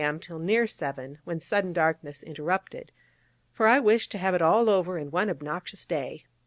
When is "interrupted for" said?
2.23-3.67